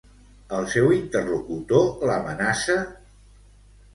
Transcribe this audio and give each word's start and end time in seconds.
El 0.59 0.63
seu 0.75 0.93
interlocutor 0.95 2.07
l'amenaça? 2.11 2.79